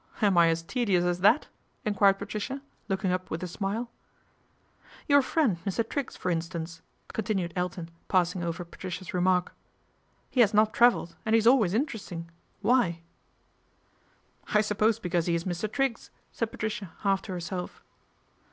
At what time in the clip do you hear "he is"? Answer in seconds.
11.34-11.46, 15.26-15.42